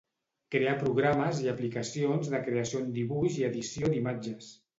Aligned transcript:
Crear 0.53 0.71
programes 0.83 1.41
i 1.43 1.49
aplicacions 1.51 2.33
de 2.33 2.41
creació 2.49 2.83
en 2.85 2.89
dibuix 2.97 3.39
i 3.43 3.47
edició 3.53 3.93
d'imatges. 3.95 4.51